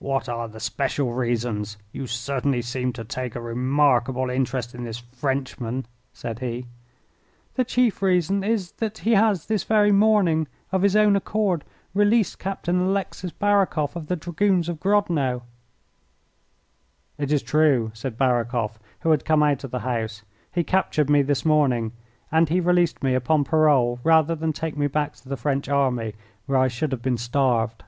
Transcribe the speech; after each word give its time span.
"What 0.00 0.28
are 0.28 0.46
the 0.46 0.60
special 0.60 1.12
reasons? 1.12 1.76
You 1.90 2.06
certainly 2.06 2.62
seem 2.62 2.92
to 2.92 3.02
take 3.02 3.34
a 3.34 3.40
remarkable 3.40 4.30
interest 4.30 4.72
in 4.72 4.84
this 4.84 5.00
Frenchman," 5.00 5.86
said 6.12 6.38
he. 6.38 6.66
"The 7.56 7.64
chief 7.64 8.00
reason 8.00 8.44
is 8.44 8.70
that 8.74 8.98
he 8.98 9.14
has 9.14 9.46
this 9.46 9.64
very 9.64 9.90
morning 9.90 10.46
of 10.70 10.82
his 10.82 10.94
own 10.94 11.16
accord 11.16 11.64
released 11.94 12.38
Captain 12.38 12.78
Alexis 12.78 13.32
Barakoff, 13.32 13.96
of 13.96 14.06
the 14.06 14.14
Dragoons 14.14 14.68
of 14.68 14.78
Grodno." 14.78 15.42
"It 17.18 17.32
is 17.32 17.42
true," 17.42 17.90
said 17.92 18.16
Barakoff, 18.16 18.78
who 19.00 19.10
had 19.10 19.24
come 19.24 19.42
out 19.42 19.64
of 19.64 19.72
the 19.72 19.80
house. 19.80 20.22
"He 20.52 20.62
captured 20.62 21.10
me 21.10 21.22
this 21.22 21.44
morning, 21.44 21.90
and 22.30 22.48
he 22.48 22.60
released 22.60 23.02
me 23.02 23.14
upon 23.16 23.42
parole 23.42 23.98
rather 24.04 24.36
than 24.36 24.52
take 24.52 24.76
me 24.76 24.86
back 24.86 25.14
to 25.16 25.28
the 25.28 25.36
French 25.36 25.68
army, 25.68 26.14
where 26.46 26.56
I 26.60 26.68
should 26.68 26.92
have 26.92 27.02
been 27.02 27.18
starved." 27.18 27.82